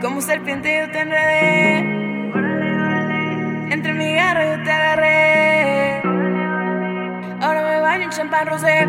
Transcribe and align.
Como 0.00 0.22
serpiente 0.22 0.80
yo 0.80 0.90
te 0.92 1.00
enredé. 1.00 1.78
Entre 3.70 3.92
mi 3.92 4.14
garra 4.14 4.56
yo 4.56 4.64
te 4.64 4.70
agarré. 4.70 6.00
Ahora 7.42 7.62
me 7.68 7.80
baño 7.80 8.04
en 8.04 8.10
champán 8.10 8.46
rosé. 8.46 8.86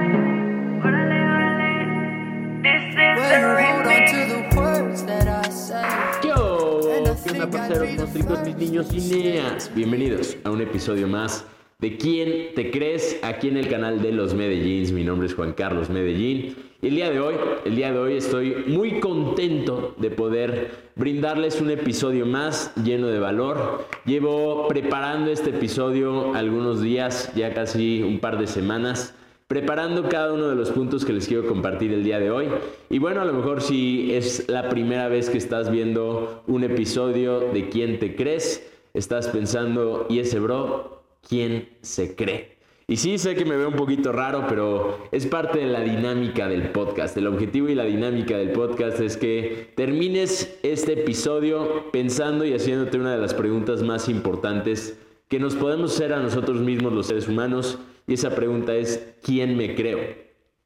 Yo, 6.24 6.80
¿qué 7.26 7.32
onda, 7.32 7.50
parceros, 7.50 7.90
monstruos, 7.98 8.46
mis 8.46 8.56
niños 8.56 8.88
cineas? 8.88 9.70
Bienvenidos 9.76 10.38
a 10.46 10.52
un 10.52 10.62
episodio 10.62 11.10
más 11.10 11.46
de 11.80 11.98
¿Quién 11.98 12.56
te 12.56 12.72
crees? 12.72 13.20
Aquí 13.22 13.50
en 13.50 13.58
el 13.58 13.68
canal 13.68 14.02
de 14.02 14.14
Los 14.14 14.34
Medellín. 14.34 14.96
Mi 14.96 15.04
nombre 15.04 15.28
es 15.28 15.34
Juan 15.34 15.52
Carlos 15.52 15.90
Medellín. 15.90 16.71
Y 16.82 16.88
el 16.88 16.96
día 16.96 17.12
de 17.12 17.20
hoy, 17.20 17.36
el 17.64 17.76
día 17.76 17.92
de 17.92 18.00
hoy 18.00 18.18
estoy 18.18 18.64
muy 18.66 19.00
contento 19.00 19.94
de 20.00 20.10
poder 20.10 20.72
brindarles 20.96 21.62
un 21.62 21.70
episodio 21.70 22.26
más 22.26 22.74
lleno 22.76 23.08
de 23.08 23.20
valor. 23.20 23.86
Llevo 24.04 24.68
preparando 24.68 25.30
este 25.30 25.52
episodio 25.52 26.34
algunos 26.34 26.82
días, 26.82 27.32
ya 27.36 27.54
casi 27.54 28.02
un 28.02 28.20
par 28.20 28.40
de 28.40 28.48
semanas 28.48 29.14
preparando 29.46 30.08
cada 30.08 30.32
uno 30.34 30.48
de 30.48 30.56
los 30.56 30.72
puntos 30.72 31.04
que 31.04 31.12
les 31.12 31.28
quiero 31.28 31.46
compartir 31.46 31.92
el 31.92 32.04
día 32.04 32.20
de 32.20 32.32
hoy. 32.32 32.48
Y 32.90 33.00
bueno, 33.00 33.22
a 33.22 33.26
lo 33.26 33.34
mejor 33.34 33.62
si 33.62 34.16
es 34.16 34.50
la 34.50 34.70
primera 34.70 35.08
vez 35.08 35.30
que 35.30 35.38
estás 35.38 35.70
viendo 35.70 36.42
un 36.48 36.64
episodio 36.64 37.42
de 37.52 37.68
quién 37.70 38.00
te 38.00 38.16
crees, 38.16 38.72
estás 38.94 39.28
pensando, 39.28 40.08
¿y 40.10 40.20
ese 40.20 40.40
bro? 40.40 41.04
¿Quién 41.28 41.70
se 41.82 42.16
cree? 42.16 42.61
Y 42.88 42.98
sí, 42.98 43.18
sé 43.18 43.36
que 43.36 43.46
me 43.46 43.56
veo 43.56 43.70
un 43.70 43.76
poquito 43.76 44.12
raro, 44.12 44.46
pero 44.50 45.08
es 45.12 45.26
parte 45.26 45.60
de 45.60 45.68
la 45.68 45.82
dinámica 45.82 46.50
del 46.50 46.72
podcast. 46.72 47.16
El 47.16 47.28
objetivo 47.28 47.70
y 47.70 47.76
la 47.76 47.86
dinámica 47.86 48.38
del 48.38 48.52
podcast 48.52 49.00
es 49.00 49.16
que 49.16 49.72
termines 49.76 50.60
este 50.64 50.94
episodio 50.94 51.90
pensando 51.92 52.44
y 52.44 52.54
haciéndote 52.54 52.98
una 52.98 53.14
de 53.14 53.22
las 53.22 53.34
preguntas 53.34 53.82
más 53.82 54.10
importantes 54.10 54.98
que 55.30 55.40
nos 55.40 55.56
podemos 55.56 55.94
hacer 55.94 56.12
a 56.12 56.20
nosotros 56.20 56.60
mismos 56.60 56.92
los 56.92 57.08
seres 57.08 57.30
humanos 57.30 57.80
y 58.08 58.16
esa 58.16 58.36
pregunta 58.36 58.76
es, 58.76 59.16
¿quién 59.24 59.56
me 59.56 59.76
creo? 59.76 60.00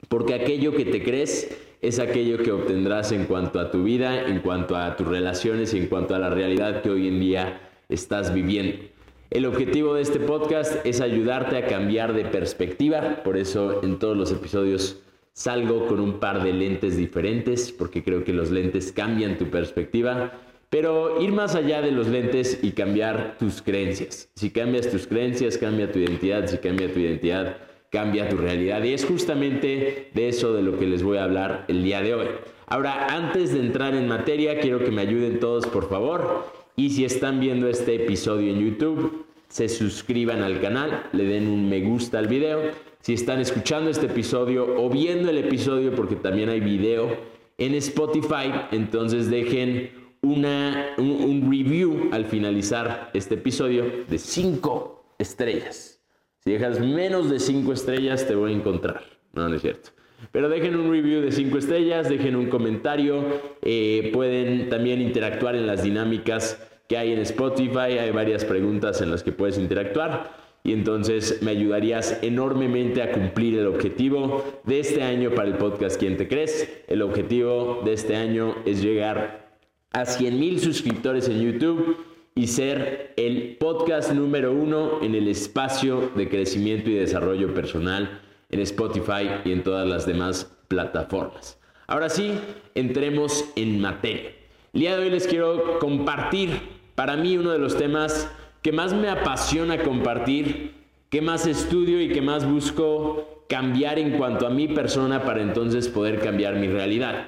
Porque 0.09 0.33
aquello 0.33 0.75
que 0.75 0.85
te 0.85 1.03
crees 1.03 1.55
es 1.81 1.99
aquello 1.99 2.39
que 2.39 2.51
obtendrás 2.51 3.11
en 3.11 3.25
cuanto 3.25 3.59
a 3.59 3.69
tu 3.69 3.83
vida, 3.83 4.27
en 4.27 4.39
cuanto 4.39 4.75
a 4.75 4.95
tus 4.95 5.07
relaciones 5.07 5.73
y 5.75 5.77
en 5.77 5.87
cuanto 5.87 6.15
a 6.15 6.19
la 6.19 6.31
realidad 6.31 6.81
que 6.81 6.89
hoy 6.89 7.07
en 7.07 7.19
día 7.19 7.69
estás 7.89 8.33
viviendo. 8.33 8.94
El 9.29 9.45
objetivo 9.45 9.93
de 9.93 10.01
este 10.01 10.19
podcast 10.19 10.85
es 10.85 11.01
ayudarte 11.01 11.57
a 11.57 11.67
cambiar 11.67 12.13
de 12.13 12.25
perspectiva, 12.25 13.23
por 13.23 13.37
eso 13.37 13.83
en 13.83 13.99
todos 13.99 14.15
los 14.15 14.31
episodios 14.31 15.01
salgo 15.33 15.87
con 15.87 15.99
un 15.99 16.19
par 16.19 16.43
de 16.43 16.53
lentes 16.53 16.95
diferentes, 16.95 17.71
porque 17.71 18.03
creo 18.03 18.23
que 18.23 18.33
los 18.33 18.51
lentes 18.51 18.91
cambian 18.91 19.37
tu 19.37 19.49
perspectiva 19.49 20.31
pero 20.75 21.21
ir 21.21 21.31
más 21.31 21.55
allá 21.55 21.81
de 21.81 21.91
los 21.91 22.07
lentes 22.07 22.59
y 22.61 22.71
cambiar 22.71 23.37
tus 23.39 23.61
creencias. 23.61 24.29
Si 24.35 24.49
cambias 24.49 24.89
tus 24.89 25.07
creencias, 25.07 25.57
cambia 25.57 25.89
tu 25.89 25.99
identidad. 25.99 26.47
Si 26.47 26.57
cambia 26.57 26.91
tu 26.91 26.99
identidad, 26.99 27.55
cambia 27.89 28.27
tu 28.27 28.35
realidad. 28.35 28.83
Y 28.83 28.93
es 28.93 29.05
justamente 29.05 30.09
de 30.13 30.27
eso 30.27 30.53
de 30.53 30.63
lo 30.63 30.77
que 30.77 30.85
les 30.85 31.01
voy 31.01 31.17
a 31.17 31.23
hablar 31.23 31.63
el 31.69 31.81
día 31.81 32.01
de 32.01 32.15
hoy. 32.15 32.27
Ahora, 32.67 33.07
antes 33.07 33.53
de 33.53 33.59
entrar 33.59 33.95
en 33.95 34.07
materia, 34.09 34.59
quiero 34.59 34.79
que 34.79 34.91
me 34.91 35.03
ayuden 35.03 35.39
todos, 35.39 35.65
por 35.67 35.87
favor. 35.87 36.51
Y 36.75 36.89
si 36.89 37.05
están 37.05 37.39
viendo 37.39 37.69
este 37.69 37.95
episodio 37.95 38.53
en 38.53 38.59
YouTube, 38.59 39.25
se 39.47 39.69
suscriban 39.69 40.41
al 40.41 40.59
canal, 40.59 41.07
le 41.13 41.23
den 41.23 41.47
un 41.47 41.69
me 41.69 41.81
gusta 41.81 42.19
al 42.19 42.27
video. 42.27 42.71
Si 42.99 43.13
están 43.13 43.39
escuchando 43.39 43.89
este 43.89 44.07
episodio 44.07 44.65
o 44.77 44.89
viendo 44.89 45.29
el 45.29 45.37
episodio, 45.37 45.95
porque 45.95 46.15
también 46.15 46.49
hay 46.49 46.59
video 46.59 47.15
en 47.57 47.75
Spotify, 47.75 48.51
entonces 48.71 49.29
dejen 49.29 49.91
una, 50.21 50.95
un, 50.97 51.49
review 51.49 52.09
al 52.11 52.25
finalizar 52.25 53.11
este 53.13 53.35
episodio 53.35 53.85
de 54.09 54.17
5 54.17 55.15
estrellas. 55.19 56.01
Si 56.39 56.51
dejas 56.51 56.79
menos 56.79 57.29
de 57.29 57.39
5 57.39 57.71
estrellas, 57.71 58.27
te 58.27 58.35
voy 58.35 58.51
a 58.51 58.55
encontrar. 58.55 59.03
No, 59.33 59.47
no 59.47 59.55
es 59.55 59.61
cierto. 59.61 59.91
Pero 60.31 60.49
dejen 60.49 60.75
un 60.75 60.91
review 60.91 61.21
de 61.21 61.31
5 61.31 61.57
estrellas, 61.57 62.09
dejen 62.09 62.35
un 62.35 62.47
comentario, 62.47 63.23
eh, 63.61 64.09
pueden 64.13 64.69
también 64.69 65.01
interactuar 65.01 65.55
en 65.55 65.67
las 65.67 65.83
dinámicas 65.83 66.61
que 66.87 66.97
hay 66.97 67.13
en 67.13 67.19
Spotify, 67.19 67.97
hay 67.99 68.11
varias 68.11 68.45
preguntas 68.45 69.01
en 69.01 69.11
las 69.11 69.23
que 69.23 69.31
puedes 69.31 69.57
interactuar 69.57 70.45
y 70.65 70.73
entonces 70.73 71.43
me 71.43 71.51
ayudarías 71.51 72.19
enormemente 72.23 73.03
a 73.03 73.11
cumplir 73.11 73.59
el 73.59 73.67
objetivo 73.67 74.43
de 74.63 74.79
este 74.79 75.03
año 75.03 75.29
para 75.35 75.47
el 75.47 75.57
podcast 75.57 75.99
¿Quién 75.99 76.17
te 76.17 76.27
crees? 76.27 76.83
El 76.87 77.03
objetivo 77.03 77.83
de 77.85 77.93
este 77.93 78.15
año 78.15 78.55
es 78.65 78.81
llegar 78.81 79.59
a 79.91 80.05
100 80.05 80.39
mil 80.39 80.59
suscriptores 80.59 81.29
en 81.29 81.39
YouTube 81.39 81.97
y 82.33 82.47
ser 82.47 83.13
el 83.15 83.57
podcast 83.59 84.11
número 84.11 84.51
uno 84.53 85.03
en 85.03 85.13
el 85.13 85.27
espacio 85.27 86.09
de 86.15 86.29
crecimiento 86.29 86.89
y 86.89 86.95
desarrollo 86.95 87.53
personal 87.53 88.21
en 88.49 88.59
Spotify 88.61 89.41
y 89.43 89.51
en 89.51 89.63
todas 89.63 89.87
las 89.87 90.05
demás 90.05 90.51
plataformas. 90.67 91.59
Ahora 91.87 92.09
sí, 92.09 92.33
entremos 92.73 93.45
en 93.55 93.81
materia. 93.81 94.31
El 94.73 94.81
día 94.81 94.97
de 94.97 95.03
hoy 95.03 95.09
les 95.09 95.27
quiero 95.27 95.79
compartir 95.79 96.59
para 96.95 97.15
mí 97.15 97.37
uno 97.37 97.51
de 97.51 97.59
los 97.59 97.77
temas 97.77 98.29
que 98.61 98.71
más 98.71 98.93
me 98.93 99.09
apasiona 99.09 99.83
compartir, 99.83 100.73
que 101.09 101.21
más 101.21 101.45
estudio 101.45 102.01
y 102.01 102.09
que 102.09 102.21
más 102.21 102.49
busco 102.49 103.43
cambiar 103.47 103.99
en 103.99 104.17
cuanto 104.17 104.47
a 104.47 104.49
mi 104.49 104.67
persona 104.67 105.23
para 105.23 105.41
entonces 105.41 105.87
poder 105.87 106.19
cambiar 106.19 106.55
mi 106.55 106.67
realidad. 106.67 107.27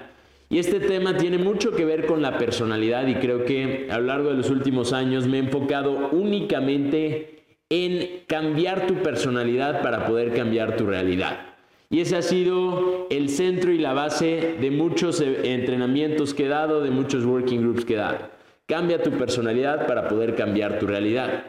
Y 0.49 0.59
este 0.59 0.79
tema 0.79 1.17
tiene 1.17 1.37
mucho 1.37 1.75
que 1.75 1.85
ver 1.85 2.05
con 2.05 2.21
la 2.21 2.37
personalidad 2.37 3.05
y 3.07 3.15
creo 3.15 3.45
que 3.45 3.87
a 3.91 3.99
lo 3.99 4.07
largo 4.07 4.29
de 4.29 4.35
los 4.35 4.49
últimos 4.49 4.93
años 4.93 5.27
me 5.27 5.37
he 5.37 5.41
enfocado 5.41 6.09
únicamente 6.11 7.36
en 7.69 8.23
cambiar 8.27 8.87
tu 8.87 8.95
personalidad 8.95 9.81
para 9.81 10.05
poder 10.05 10.33
cambiar 10.33 10.77
tu 10.77 10.85
realidad. 10.85 11.47
Y 11.89 12.01
ese 12.01 12.17
ha 12.17 12.21
sido 12.21 13.07
el 13.09 13.29
centro 13.29 13.71
y 13.71 13.77
la 13.77 13.93
base 13.93 14.55
de 14.59 14.71
muchos 14.71 15.21
e, 15.21 15.53
entrenamientos 15.53 16.33
que 16.33 16.45
he 16.45 16.49
dado, 16.49 16.81
de 16.81 16.91
muchos 16.91 17.25
working 17.25 17.61
groups 17.61 17.85
que 17.85 17.93
he 17.93 17.97
dado. 17.97 18.29
Cambia 18.65 19.01
tu 19.01 19.11
personalidad 19.11 19.87
para 19.87 20.09
poder 20.09 20.35
cambiar 20.35 20.79
tu 20.79 20.87
realidad. 20.87 21.45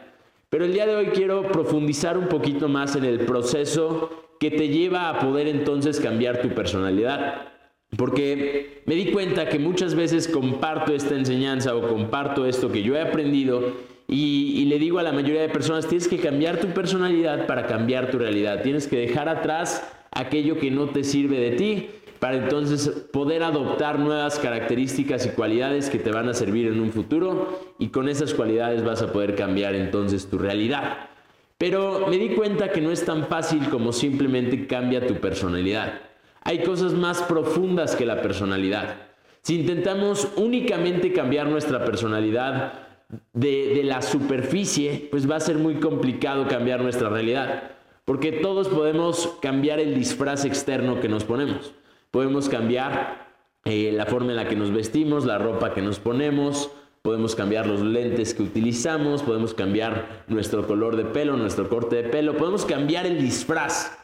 Pero 0.48 0.64
el 0.64 0.72
día 0.72 0.86
de 0.86 0.94
hoy 0.94 1.06
quiero 1.06 1.42
profundizar 1.42 2.16
un 2.16 2.28
poquito 2.28 2.68
más 2.68 2.94
en 2.94 3.04
el 3.04 3.20
proceso 3.20 4.34
que 4.38 4.50
te 4.52 4.68
lleva 4.68 5.08
a 5.08 5.18
poder 5.18 5.48
entonces 5.48 5.98
cambiar 5.98 6.40
tu 6.40 6.50
personalidad. 6.50 7.48
Porque 7.96 8.82
me 8.86 8.94
di 8.94 9.10
cuenta 9.10 9.48
que 9.48 9.58
muchas 9.58 9.94
veces 9.94 10.28
comparto 10.28 10.94
esta 10.94 11.16
enseñanza 11.16 11.74
o 11.74 11.88
comparto 11.88 12.46
esto 12.46 12.70
que 12.70 12.82
yo 12.82 12.94
he 12.94 13.00
aprendido 13.00 13.72
y, 14.10 14.64
le 14.64 14.78
digo 14.78 14.98
a 14.98 15.02
la 15.02 15.12
mayoría 15.12 15.42
de 15.42 15.50
personas, 15.50 15.86
tienes 15.86 16.08
que 16.08 16.16
cambiar 16.16 16.58
tu 16.58 16.68
personalidad 16.68 17.46
para 17.46 17.66
cambiar 17.66 18.10
tu 18.10 18.18
realidad. 18.18 18.62
Tienes 18.62 18.86
que 18.86 18.96
dejar 18.96 19.28
atrás 19.28 19.86
aquello 20.12 20.58
que 20.58 20.70
no 20.70 20.88
te 20.88 21.04
sirve 21.04 21.38
de 21.38 21.50
ti 21.50 21.90
para 22.18 22.38
entonces 22.38 22.88
poder 23.12 23.42
adoptar 23.42 23.98
nuevas 23.98 24.38
características 24.38 25.26
y 25.26 25.30
cualidades 25.30 25.90
que 25.90 25.98
te 25.98 26.10
van 26.10 26.26
a 26.30 26.34
servir 26.34 26.68
en 26.68 26.80
un 26.80 26.90
futuro 26.90 27.60
y 27.78 27.88
con 27.88 28.08
esas 28.08 28.32
cualidades 28.32 28.82
vas 28.82 29.02
a 29.02 29.12
poder 29.12 29.34
cambiar 29.34 29.74
entonces 29.74 30.26
tu 30.28 30.38
realidad. 30.38 31.10
Pero 31.58 32.06
me 32.08 32.16
di 32.16 32.30
cuenta 32.30 32.72
que 32.72 32.80
no 32.80 32.90
es 32.90 33.04
tan 33.04 33.26
fácil 33.26 33.68
como 33.68 33.92
simplemente 33.92 34.66
cambia 34.66 35.06
tu 35.06 35.16
personalidad. 35.16 36.00
Hay 36.44 36.62
cosas 36.62 36.94
más 36.94 37.20
profundas 37.22 37.94
que 37.94 38.06
la 38.06 38.22
personalidad. 38.22 38.96
Si 39.42 39.60
intentamos 39.60 40.28
únicamente 40.36 41.12
cambiar 41.12 41.46
nuestra 41.46 41.84
personalidad 41.84 42.87
de, 43.32 43.82
la 43.84 44.02
superficie, 44.02 45.08
pues 45.10 45.30
va 45.30 45.36
a 45.36 45.40
ser 45.40 45.56
muy 45.56 45.76
complicado 45.76 46.46
cambiar 46.48 46.82
nuestra 46.82 47.08
realidad. 47.08 47.72
Porque 48.04 48.32
todos 48.32 48.68
podemos 48.68 49.36
cambiar 49.40 49.80
el 49.80 49.94
disfraz 49.94 50.44
externo 50.44 51.00
que 51.00 51.08
nos 51.08 51.24
ponemos. 51.24 51.72
Podemos 52.10 52.48
cambiar 52.48 53.28
eh, 53.64 53.92
la 53.92 54.06
forma 54.06 54.30
en 54.30 54.36
la 54.36 54.48
que 54.48 54.56
nos 54.56 54.72
vestimos, 54.72 55.26
la 55.26 55.38
ropa 55.38 55.74
que 55.74 55.82
nos 55.82 55.98
ponemos, 55.98 56.70
podemos 57.02 57.34
cambiar 57.34 57.66
los 57.66 57.82
lentes 57.82 58.32
que 58.32 58.42
utilizamos, 58.42 59.22
podemos 59.22 59.52
cambiar 59.52 60.24
nuestro 60.26 60.66
color 60.66 60.96
de 60.96 61.04
pelo, 61.04 61.36
nuestro 61.36 61.68
corte 61.68 61.96
de 61.96 62.08
pelo, 62.08 62.36
podemos 62.36 62.64
cambiar 62.64 63.06
el 63.06 63.20
disfraz. 63.20 63.98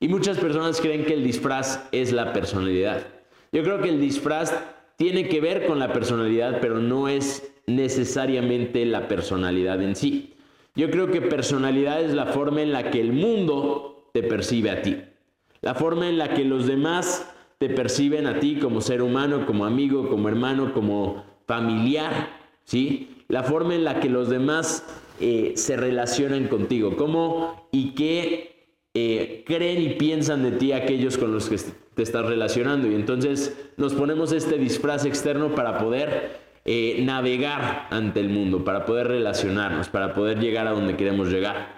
Y 0.00 0.08
muchas 0.08 0.36
personas 0.36 0.80
creen 0.80 1.06
que 1.06 1.14
el 1.14 1.24
disfraz 1.24 1.88
es 1.92 2.12
la 2.12 2.34
personalidad. 2.34 3.06
Yo 3.52 3.62
creo 3.62 3.80
que 3.80 3.88
el 3.88 4.00
disfraz 4.00 4.54
tiene 4.96 5.28
que 5.28 5.40
ver 5.40 5.66
con 5.66 5.78
la 5.78 5.92
personalidad, 5.92 6.58
pero 6.60 6.78
no 6.78 7.08
es 7.08 7.55
necesariamente 7.66 8.84
la 8.86 9.08
personalidad 9.08 9.82
en 9.82 9.96
sí. 9.96 10.34
Yo 10.74 10.90
creo 10.90 11.10
que 11.10 11.22
personalidad 11.22 12.02
es 12.02 12.12
la 12.12 12.26
forma 12.26 12.62
en 12.62 12.72
la 12.72 12.90
que 12.90 13.00
el 13.00 13.12
mundo 13.12 14.10
te 14.12 14.22
percibe 14.22 14.70
a 14.70 14.82
ti. 14.82 14.96
La 15.62 15.74
forma 15.74 16.08
en 16.08 16.18
la 16.18 16.34
que 16.34 16.44
los 16.44 16.66
demás 16.66 17.32
te 17.58 17.70
perciben 17.70 18.26
a 18.26 18.38
ti 18.38 18.56
como 18.56 18.80
ser 18.80 19.02
humano, 19.02 19.46
como 19.46 19.64
amigo, 19.64 20.08
como 20.08 20.28
hermano, 20.28 20.74
como 20.74 21.24
familiar, 21.46 22.28
¿sí? 22.64 23.24
La 23.28 23.42
forma 23.42 23.74
en 23.74 23.84
la 23.84 24.00
que 24.00 24.10
los 24.10 24.28
demás 24.28 24.84
eh, 25.20 25.54
se 25.56 25.76
relacionan 25.76 26.48
contigo, 26.48 26.96
cómo 26.96 27.68
y 27.72 27.94
qué 27.94 28.56
eh, 28.94 29.44
creen 29.46 29.82
y 29.82 29.94
piensan 29.94 30.42
de 30.42 30.52
ti 30.52 30.72
aquellos 30.72 31.16
con 31.16 31.32
los 31.32 31.48
que 31.48 31.56
te 31.94 32.02
estás 32.02 32.26
relacionando. 32.26 32.90
Y 32.90 32.94
entonces 32.94 33.56
nos 33.78 33.94
ponemos 33.94 34.32
este 34.32 34.58
disfraz 34.58 35.06
externo 35.06 35.54
para 35.54 35.78
poder 35.78 36.45
eh, 36.68 37.00
navegar 37.04 37.86
ante 37.90 38.18
el 38.18 38.28
mundo, 38.28 38.64
para 38.64 38.84
poder 38.84 39.06
relacionarnos, 39.06 39.88
para 39.88 40.12
poder 40.14 40.40
llegar 40.40 40.66
a 40.66 40.72
donde 40.72 40.96
queremos 40.96 41.28
llegar. 41.28 41.76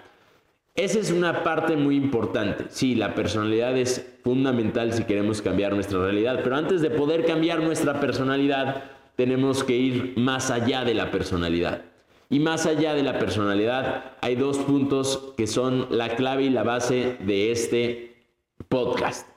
Esa 0.73 0.97
es 0.97 1.11
una 1.11 1.43
parte 1.43 1.75
muy 1.75 1.95
importante. 1.95 2.65
Sí, 2.69 2.95
la 2.95 3.13
personalidad 3.13 3.77
es 3.77 4.17
fundamental 4.23 4.91
si 4.93 5.03
queremos 5.03 5.41
cambiar 5.43 5.73
nuestra 5.73 5.99
realidad, 5.99 6.39
pero 6.43 6.55
antes 6.55 6.81
de 6.81 6.89
poder 6.89 7.25
cambiar 7.25 7.61
nuestra 7.61 7.99
personalidad, 7.99 8.83
tenemos 9.15 9.63
que 9.63 9.75
ir 9.75 10.13
más 10.17 10.49
allá 10.49 10.83
de 10.83 10.95
la 10.95 11.11
personalidad. 11.11 11.83
Y 12.31 12.39
más 12.39 12.65
allá 12.65 12.93
de 12.93 13.03
la 13.03 13.19
personalidad, 13.19 14.13
hay 14.21 14.35
dos 14.35 14.57
puntos 14.57 15.33
que 15.37 15.45
son 15.45 15.87
la 15.91 16.15
clave 16.15 16.43
y 16.43 16.49
la 16.49 16.63
base 16.63 17.17
de 17.19 17.51
este 17.51 18.23
podcast. 18.69 19.27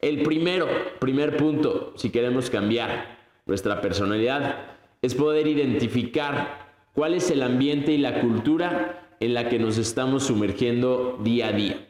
El 0.00 0.22
primero, 0.22 0.68
primer 1.00 1.36
punto, 1.36 1.92
si 1.96 2.10
queremos 2.10 2.48
cambiar 2.48 3.18
nuestra 3.44 3.80
personalidad, 3.80 4.72
es 5.02 5.14
poder 5.14 5.46
identificar 5.46 6.72
cuál 6.94 7.14
es 7.14 7.30
el 7.30 7.42
ambiente 7.42 7.92
y 7.92 7.98
la 7.98 8.20
cultura 8.20 9.16
en 9.20 9.34
la 9.34 9.48
que 9.48 9.58
nos 9.58 9.78
estamos 9.78 10.24
sumergiendo 10.24 11.18
día 11.22 11.48
a 11.48 11.52
día. 11.52 11.88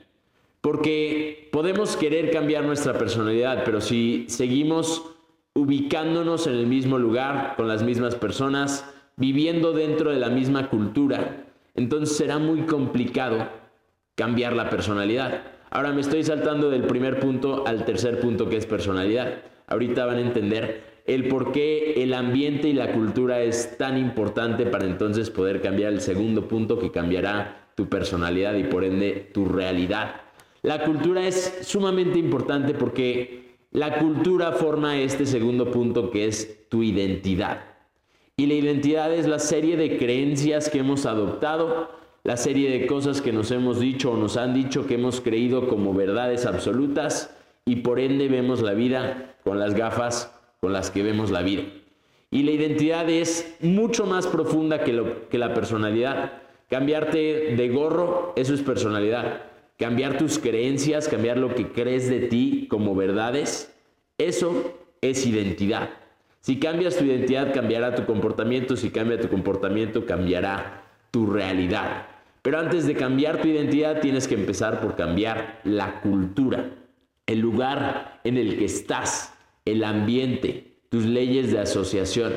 Porque 0.61 1.49
podemos 1.53 1.97
querer 1.97 2.31
cambiar 2.31 2.64
nuestra 2.64 2.97
personalidad, 2.97 3.64
pero 3.64 3.81
si 3.81 4.26
seguimos 4.29 5.03
ubicándonos 5.55 6.47
en 6.47 6.55
el 6.55 6.67
mismo 6.67 6.99
lugar, 6.99 7.55
con 7.56 7.69
las 7.69 7.82
mismas 7.82 8.14
personas, 8.14 8.88
viviendo 9.17 9.73
dentro 9.73 10.11
de 10.11 10.20
la 10.20 10.31
misma 10.31 10.70
cultura, 10.70 11.44
entonces 11.75 12.17
será 12.17 12.38
muy 12.38 12.62
complicado 12.62 13.49
cambiar 14.14 14.55
la 14.55 14.70
personalidad. 14.70 15.43
Ahora 15.70 15.93
me 15.93 16.00
estoy 16.00 16.23
saltando 16.23 16.70
del 16.70 16.85
primer 16.85 17.19
punto 17.19 17.67
al 17.67 17.85
tercer 17.85 18.20
punto 18.20 18.49
que 18.49 18.56
es 18.56 18.67
personalidad. 18.67 19.43
Ahorita 19.67 20.06
van 20.06 20.19
a 20.19 20.20
entender 20.20 20.91
el 21.06 21.28
por 21.28 21.52
qué 21.52 22.02
el 22.02 22.14
ambiente 22.14 22.69
y 22.69 22.72
la 22.72 22.93
cultura 22.93 23.43
es 23.43 23.76
tan 23.76 23.99
importante 23.99 24.66
para 24.66 24.87
entonces 24.87 25.31
poder 25.31 25.60
cambiar 25.60 25.93
el 25.93 26.00
segundo 26.00 26.46
punto 26.46 26.78
que 26.78 26.90
cambiará 26.90 27.70
tu 27.75 27.88
personalidad 27.88 28.54
y 28.54 28.64
por 28.64 28.84
ende 28.84 29.31
tu 29.32 29.46
realidad. 29.46 30.22
La 30.62 30.84
cultura 30.84 31.26
es 31.26 31.60
sumamente 31.62 32.19
importante 32.19 32.75
porque 32.75 33.56
la 33.72 33.99
cultura 33.99 34.52
forma 34.52 34.99
este 34.99 35.26
segundo 35.26 35.70
punto 35.70 36.10
que 36.10 36.26
es 36.26 36.69
tu 36.69 36.82
identidad. 36.82 37.64
Y 38.37 38.46
la 38.46 38.54
identidad 38.54 39.12
es 39.12 39.26
la 39.26 39.38
serie 39.38 39.76
de 39.76 39.99
creencias 39.99 40.69
que 40.69 40.78
hemos 40.78 41.04
adoptado, 41.06 41.90
la 42.22 42.37
serie 42.37 42.70
de 42.70 42.87
cosas 42.87 43.20
que 43.20 43.32
nos 43.32 43.50
hemos 43.50 43.81
dicho 43.81 44.12
o 44.12 44.16
nos 44.16 44.37
han 44.37 44.54
dicho 44.54 44.87
que 44.87 44.94
hemos 44.94 45.20
creído 45.20 45.69
como 45.69 45.94
verdades 45.94 46.46
absolutas 46.46 47.34
y 47.64 47.76
por 47.76 47.99
ende 47.99 48.28
vemos 48.28 48.62
la 48.62 48.75
vida 48.75 49.37
con 49.43 49.58
las 49.58 49.75
gafas 49.75 50.32
con 50.62 50.73
las 50.73 50.93
que 50.93 51.03
vemos 51.03 51.32
la 51.32 51.43
vida. 51.43 51.64
Y 52.31 52.44
la 52.44 52.53
identidad 52.53 53.11
es 53.11 53.56
mucho 53.61 54.06
más 54.06 54.29
profunda 54.29 54.85
que, 54.85 54.93
lo, 54.93 55.29
que 55.29 55.37
la 55.37 55.55
personalidad. 55.55 56.35
Cambiarte 56.70 57.56
de 57.56 57.69
gorro, 57.69 58.32
eso 58.37 58.55
es 58.55 58.62
personalidad. 58.62 59.43
Cambiar 59.76 60.19
tus 60.19 60.38
creencias, 60.38 61.09
cambiar 61.09 61.37
lo 61.37 61.53
que 61.56 61.73
crees 61.73 62.09
de 62.09 62.20
ti 62.20 62.69
como 62.70 62.94
verdades, 62.94 63.75
eso 64.19 64.79
es 65.00 65.26
identidad. 65.26 65.91
Si 66.38 66.61
cambias 66.61 66.97
tu 66.97 67.05
identidad, 67.06 67.53
cambiará 67.53 67.97
tu 67.97 68.06
comportamiento. 68.06 68.76
Si 68.76 68.91
cambia 68.91 69.20
tu 69.20 69.29
comportamiento, 69.29 70.06
cambiará 70.06 70.85
tu 71.11 71.26
realidad. 71.26 72.06
Pero 72.41 72.61
antes 72.61 72.87
de 72.87 72.94
cambiar 72.94 73.43
tu 73.43 73.49
identidad, 73.49 74.00
tienes 74.00 74.29
que 74.29 74.37
empezar 74.37 74.81
por 74.81 74.94
cambiar 74.94 75.61
la 75.64 76.00
cultura, 76.00 76.70
el 77.26 77.41
lugar 77.41 78.20
en 78.23 78.37
el 78.37 78.59
que 78.59 78.67
estás 78.67 79.31
el 79.64 79.85
ambiente, 79.85 80.79
tus 80.88 81.05
leyes 81.05 81.53
de 81.53 81.61
asociación. 81.61 82.32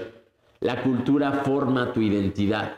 La 0.60 0.84
cultura 0.84 1.44
forma 1.44 1.94
tu 1.94 2.02
identidad. 2.02 2.78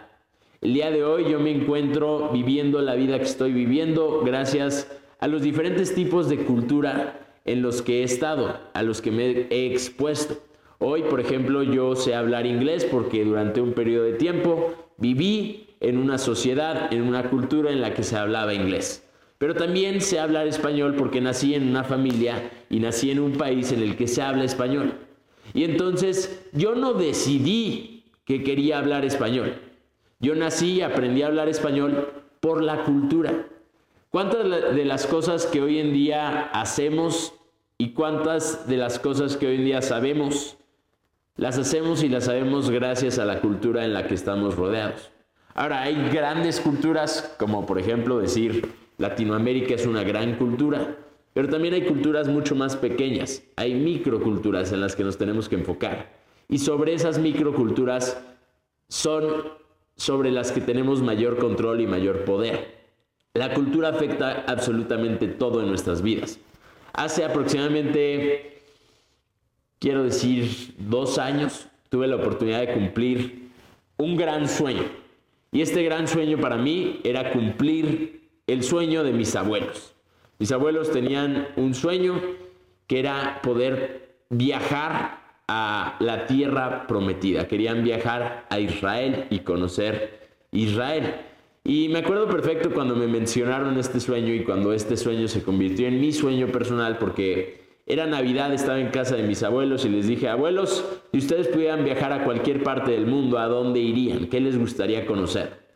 El 0.61 0.73
día 0.73 0.89
de 0.89 1.03
hoy 1.03 1.29
yo 1.29 1.39
me 1.39 1.51
encuentro 1.51 2.29
viviendo 2.31 2.81
la 2.81 2.95
vida 2.95 3.17
que 3.17 3.25
estoy 3.25 3.51
viviendo 3.51 4.21
gracias 4.25 4.91
a 5.19 5.27
los 5.27 5.41
diferentes 5.41 5.93
tipos 5.93 6.29
de 6.29 6.37
cultura 6.37 7.19
en 7.45 7.61
los 7.61 7.81
que 7.81 8.01
he 8.01 8.03
estado, 8.03 8.59
a 8.73 8.83
los 8.83 9.01
que 9.01 9.11
me 9.11 9.47
he 9.49 9.71
expuesto. 9.71 10.37
Hoy, 10.79 11.03
por 11.03 11.19
ejemplo, 11.19 11.63
yo 11.63 11.95
sé 11.95 12.15
hablar 12.15 12.45
inglés 12.45 12.85
porque 12.85 13.23
durante 13.23 13.61
un 13.61 13.73
periodo 13.73 14.05
de 14.05 14.13
tiempo 14.13 14.73
viví 14.97 15.75
en 15.79 15.97
una 15.97 16.17
sociedad, 16.17 16.93
en 16.93 17.03
una 17.03 17.29
cultura 17.29 17.71
en 17.71 17.81
la 17.81 17.93
que 17.93 18.03
se 18.03 18.17
hablaba 18.17 18.53
inglés. 18.53 19.06
Pero 19.37 19.53
también 19.53 20.01
sé 20.01 20.19
hablar 20.19 20.47
español 20.47 20.95
porque 20.95 21.21
nací 21.21 21.53
en 21.53 21.69
una 21.69 21.83
familia 21.83 22.51
y 22.69 22.79
nací 22.79 23.11
en 23.11 23.19
un 23.19 23.33
país 23.33 23.71
en 23.71 23.81
el 23.81 23.95
que 23.95 24.07
se 24.07 24.21
habla 24.21 24.43
español. 24.43 24.93
Y 25.53 25.63
entonces 25.63 26.47
yo 26.53 26.75
no 26.75 26.93
decidí 26.93 28.05
que 28.25 28.43
quería 28.43 28.79
hablar 28.79 29.05
español. 29.05 29.53
Yo 30.19 30.33
nací 30.33 30.73
y 30.73 30.81
aprendí 30.81 31.21
a 31.21 31.27
hablar 31.27 31.49
español 31.49 32.09
por 32.39 32.63
la 32.63 32.83
cultura. 32.83 33.47
¿Cuántas 34.09 34.75
de 34.75 34.85
las 34.85 35.05
cosas 35.05 35.45
que 35.45 35.61
hoy 35.61 35.79
en 35.79 35.93
día 35.93 36.49
hacemos 36.53 37.33
y 37.77 37.91
cuántas 37.91 38.67
de 38.67 38.77
las 38.77 38.97
cosas 38.97 39.37
que 39.37 39.47
hoy 39.47 39.55
en 39.57 39.65
día 39.65 39.81
sabemos, 39.83 40.57
las 41.35 41.59
hacemos 41.59 42.01
y 42.01 42.09
las 42.09 42.25
sabemos 42.25 42.71
gracias 42.71 43.19
a 43.19 43.25
la 43.25 43.41
cultura 43.41 43.85
en 43.85 43.93
la 43.93 44.07
que 44.07 44.15
estamos 44.15 44.55
rodeados? 44.55 45.11
Ahora, 45.53 45.81
hay 45.81 45.95
grandes 46.09 46.59
culturas, 46.59 47.35
como 47.37 47.65
por 47.65 47.79
ejemplo 47.79 48.19
decir, 48.19 48.73
Latinoamérica 48.97 49.75
es 49.75 49.85
una 49.85 50.03
gran 50.03 50.35
cultura, 50.37 50.97
pero 51.33 51.49
también 51.49 51.75
hay 51.75 51.83
culturas 51.83 52.27
mucho 52.27 52.55
más 52.55 52.75
pequeñas, 52.75 53.43
hay 53.55 53.75
microculturas 53.75 54.71
en 54.71 54.81
las 54.81 54.95
que 54.95 55.03
nos 55.03 55.17
tenemos 55.17 55.47
que 55.47 55.55
enfocar. 55.55 56.17
Y 56.49 56.57
sobre 56.57 56.93
esas 56.93 57.19
microculturas 57.19 58.19
son 58.87 59.43
sobre 59.95 60.31
las 60.31 60.51
que 60.51 60.61
tenemos 60.61 61.01
mayor 61.01 61.37
control 61.37 61.81
y 61.81 61.87
mayor 61.87 62.25
poder. 62.25 62.77
La 63.33 63.53
cultura 63.53 63.89
afecta 63.89 64.45
absolutamente 64.47 65.27
todo 65.27 65.61
en 65.61 65.67
nuestras 65.67 66.01
vidas. 66.01 66.39
Hace 66.93 67.23
aproximadamente, 67.23 68.63
quiero 69.77 70.03
decir, 70.03 70.73
dos 70.79 71.19
años, 71.19 71.67
tuve 71.89 72.07
la 72.07 72.15
oportunidad 72.15 72.61
de 72.61 72.73
cumplir 72.73 73.49
un 73.97 74.17
gran 74.17 74.47
sueño. 74.47 74.83
Y 75.51 75.61
este 75.61 75.83
gran 75.83 76.07
sueño 76.07 76.39
para 76.39 76.57
mí 76.57 76.99
era 77.03 77.31
cumplir 77.31 78.16
el 78.47 78.63
sueño 78.63 79.03
de 79.03 79.11
mis 79.11 79.35
abuelos. 79.35 79.93
Mis 80.39 80.51
abuelos 80.51 80.91
tenían 80.91 81.49
un 81.57 81.73
sueño 81.73 82.21
que 82.87 82.99
era 82.99 83.41
poder 83.43 84.15
viajar 84.29 85.41
a 85.47 85.97
la 85.99 86.25
tierra 86.25 86.87
prometida. 86.87 87.47
Querían 87.47 87.83
viajar 87.83 88.45
a 88.49 88.59
Israel 88.59 89.27
y 89.29 89.39
conocer 89.39 90.29
Israel. 90.51 91.15
Y 91.63 91.89
me 91.89 91.99
acuerdo 91.99 92.29
perfecto 92.29 92.71
cuando 92.71 92.95
me 92.95 93.07
mencionaron 93.07 93.77
este 93.77 93.99
sueño 93.99 94.33
y 94.33 94.43
cuando 94.43 94.71
este 94.71 94.95
sueño 94.95 95.27
se 95.27 95.43
convirtió 95.43 95.87
en 95.87 95.99
mi 95.99 96.13
sueño 96.13 96.47
personal 96.47 96.97
porque 96.97 97.67
era 97.85 98.05
Navidad, 98.05 98.53
estaba 98.53 98.79
en 98.79 98.89
casa 98.89 99.15
de 99.15 99.23
mis 99.23 99.43
abuelos 99.43 99.83
y 99.85 99.89
les 99.89 100.07
dije, 100.07 100.29
abuelos, 100.29 100.85
si 101.11 101.17
ustedes 101.17 101.47
pudieran 101.49 101.83
viajar 101.83 102.13
a 102.13 102.23
cualquier 102.23 102.63
parte 102.63 102.91
del 102.91 103.05
mundo, 103.05 103.37
¿a 103.37 103.47
dónde 103.47 103.79
irían? 103.79 104.27
¿Qué 104.27 104.39
les 104.39 104.57
gustaría 104.57 105.05
conocer? 105.05 105.66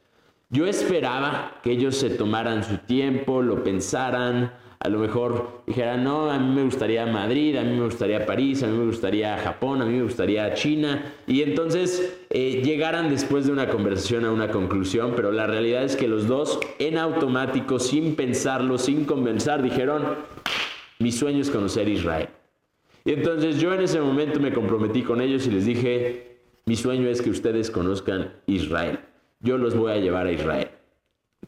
Yo 0.54 0.66
esperaba 0.66 1.62
que 1.64 1.72
ellos 1.72 1.96
se 1.96 2.10
tomaran 2.10 2.66
su 2.66 2.78
tiempo, 2.80 3.42
lo 3.42 3.64
pensaran, 3.64 4.52
a 4.80 4.90
lo 4.90 5.00
mejor 5.00 5.64
dijeran, 5.66 6.04
no, 6.04 6.30
a 6.30 6.38
mí 6.38 6.54
me 6.54 6.64
gustaría 6.64 7.06
Madrid, 7.06 7.56
a 7.56 7.64
mí 7.64 7.78
me 7.78 7.86
gustaría 7.86 8.26
París, 8.26 8.62
a 8.62 8.68
mí 8.68 8.78
me 8.78 8.86
gustaría 8.86 9.38
Japón, 9.38 9.82
a 9.82 9.86
mí 9.86 9.94
me 9.94 10.04
gustaría 10.04 10.54
China, 10.54 11.14
y 11.26 11.42
entonces 11.44 12.20
eh, 12.30 12.62
llegaran 12.66 13.10
después 13.10 13.46
de 13.46 13.54
una 13.54 13.70
conversación 13.70 14.26
a 14.26 14.32
una 14.34 14.52
conclusión, 14.52 15.14
pero 15.16 15.32
la 15.32 15.48
realidad 15.48 15.86
es 15.86 15.96
que 15.96 16.10
los 16.10 16.28
dos 16.28 16.60
en 16.80 16.98
automático, 16.98 17.80
sin 17.80 18.18
pensarlo, 18.18 18.78
sin 18.78 19.06
conversar, 19.06 19.62
dijeron, 19.62 20.04
mi 21.00 21.14
sueño 21.14 21.40
es 21.40 21.50
conocer 21.50 21.88
Israel. 21.88 22.28
Y 23.06 23.14
entonces 23.14 23.58
yo 23.62 23.74
en 23.74 23.84
ese 23.84 24.02
momento 24.02 24.42
me 24.42 24.52
comprometí 24.52 25.02
con 25.02 25.22
ellos 25.22 25.48
y 25.48 25.52
les 25.52 25.66
dije, 25.66 26.42
mi 26.66 26.76
sueño 26.76 27.08
es 27.08 27.22
que 27.22 27.30
ustedes 27.30 27.72
conozcan 27.72 28.34
Israel 28.48 29.00
yo 29.42 29.58
los 29.58 29.76
voy 29.76 29.92
a 29.92 29.98
llevar 29.98 30.28
a 30.28 30.32
Israel. 30.32 30.70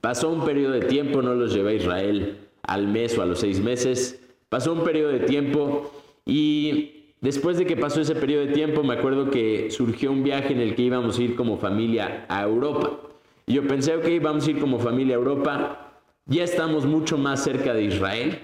Pasó 0.02 0.30
un 0.30 0.44
periodo 0.44 0.74
de 0.74 0.82
tiempo, 0.82 1.22
no 1.22 1.36
los 1.36 1.54
llevé 1.54 1.72
a 1.72 1.76
Israel 1.76 2.38
al 2.64 2.88
mes 2.88 3.18
o 3.18 3.22
a 3.22 3.26
los 3.26 3.40
seis 3.40 3.62
meses. 3.62 4.20
Pasó 4.50 4.74
un 4.74 4.84
periodo 4.84 5.12
de 5.12 5.22
tiempo 5.22 5.92
y 6.26 7.14
después 7.22 7.58
de 7.58 7.66
que 7.66 7.78
pasó 7.78 8.02
ese 8.02 8.16
periodo 8.16 8.46
de 8.46 8.54
tiempo 8.54 8.84
me 8.84 8.96
acuerdo 8.96 9.30
que 9.30 9.72
surgió 9.72 10.12
un 10.12 10.24
viaje 10.24 10.54
en 10.54 10.60
el 10.60 10.76
que 10.76 10.84
íbamos 10.84 11.18
a 11.18 11.24
ir 11.24 11.36
como 11.36 11.58
familia 11.58 12.26
a 12.28 12.44
Europa. 12.44 13.00
Y 13.46 13.54
yo 13.54 13.68
pensé, 13.68 13.96
ok, 13.96 14.08
vamos 14.22 14.48
a 14.48 14.52
ir 14.52 14.60
como 14.60 14.80
familia 14.80 15.16
a 15.16 15.20
Europa. 15.20 16.02
Ya 16.26 16.44
estamos 16.44 16.86
mucho 16.86 17.18
más 17.18 17.44
cerca 17.44 17.74
de 17.74 17.84
Israel 17.84 18.40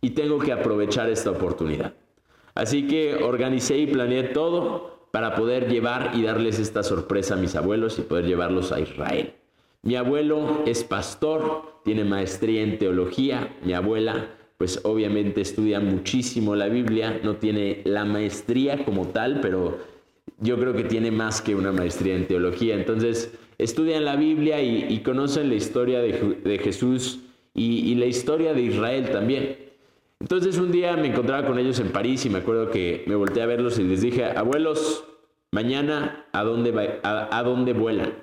y 0.00 0.10
tengo 0.10 0.38
que 0.38 0.52
aprovechar 0.52 1.10
esta 1.10 1.30
oportunidad. 1.30 1.94
Así 2.54 2.86
que 2.86 3.14
organicé 3.14 3.78
y 3.78 3.86
planeé 3.86 4.24
todo 4.24 4.97
para 5.18 5.34
poder 5.34 5.68
llevar 5.68 6.12
y 6.14 6.22
darles 6.22 6.60
esta 6.60 6.84
sorpresa 6.84 7.34
a 7.34 7.38
mis 7.38 7.56
abuelos 7.56 7.98
y 7.98 8.02
poder 8.02 8.24
llevarlos 8.24 8.70
a 8.70 8.78
Israel. 8.78 9.32
Mi 9.82 9.96
abuelo 9.96 10.62
es 10.64 10.84
pastor, 10.84 11.80
tiene 11.84 12.04
maestría 12.04 12.62
en 12.62 12.78
teología, 12.78 13.52
mi 13.64 13.72
abuela 13.72 14.28
pues 14.58 14.78
obviamente 14.84 15.40
estudia 15.40 15.80
muchísimo 15.80 16.54
la 16.54 16.68
Biblia, 16.68 17.18
no 17.24 17.34
tiene 17.34 17.82
la 17.84 18.04
maestría 18.04 18.84
como 18.84 19.08
tal, 19.08 19.40
pero 19.40 19.78
yo 20.38 20.56
creo 20.56 20.72
que 20.72 20.84
tiene 20.84 21.10
más 21.10 21.42
que 21.42 21.56
una 21.56 21.72
maestría 21.72 22.14
en 22.14 22.28
teología. 22.28 22.76
Entonces, 22.76 23.34
estudian 23.58 24.04
la 24.04 24.14
Biblia 24.14 24.62
y, 24.62 25.00
conocen 25.00 25.48
la 25.48 25.56
historia 25.56 25.98
de, 25.98 26.60
Jesús 26.62 27.24
y, 27.54 27.92
la 27.96 28.06
historia 28.06 28.54
de 28.54 28.62
Israel 28.62 29.10
también. 29.10 29.56
Entonces, 30.20 30.58
un 30.58 30.72
día 30.72 30.96
me 30.96 31.08
encontraba 31.08 31.46
con 31.46 31.58
ellos 31.58 31.78
en 31.80 31.90
París 31.90 32.26
y 32.26 32.30
me 32.30 32.38
acuerdo 32.38 32.70
que 32.70 33.04
me 33.06 33.14
volteé 33.14 33.42
a 33.42 33.46
verlos 33.46 33.78
y 33.78 33.84
les 33.84 34.00
dije, 34.00 34.24
abuelos, 34.24 35.04
mañana, 35.52 36.26
¿a 36.32 36.42
dónde, 36.42 37.00
a 37.02 37.42
dónde 37.44 37.72
vuelan? 37.72 38.14